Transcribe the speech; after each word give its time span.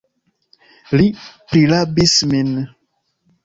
Li 1.01 1.05
prirabis 1.51 2.17
min! 2.33 2.53